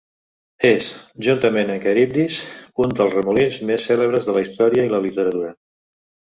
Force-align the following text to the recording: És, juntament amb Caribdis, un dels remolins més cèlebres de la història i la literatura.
És, 0.69 0.87
juntament 1.27 1.69
amb 1.73 1.83
Caribdis, 1.83 2.39
un 2.85 2.97
dels 3.01 3.15
remolins 3.19 3.61
més 3.73 3.87
cèlebres 3.93 4.29
de 4.31 4.39
la 4.41 4.47
història 4.49 4.91
i 4.91 4.95
la 4.97 5.07
literatura. 5.09 5.57